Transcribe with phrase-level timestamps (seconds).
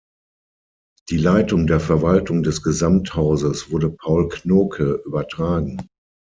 [1.11, 5.77] Die Leitung der Verwaltung des Gesamthauses wurde Paul Knoke übertragen.